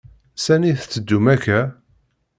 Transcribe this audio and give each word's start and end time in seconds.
S 0.43 0.45
ani 0.53 0.67
i 0.71 0.73
tettedum 0.79 1.25
akka? 1.33 1.59